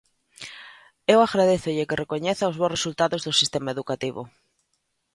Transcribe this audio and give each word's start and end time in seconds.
Eu 1.13 1.19
agradézolle 1.21 1.87
que 1.87 1.99
recoñeza 2.03 2.49
os 2.51 2.59
bos 2.61 2.73
resultados 2.77 3.21
do 3.23 3.37
sistema 3.41 3.69
educativo. 3.75 4.21